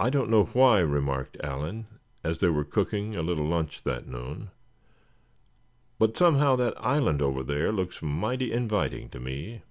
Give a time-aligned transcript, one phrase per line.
[0.00, 1.86] "I don't know why," remarked Allan,
[2.22, 4.52] as they were cooking a little lunch that noon;
[5.98, 9.64] "but somehow that island over there looks mighty inviting to me."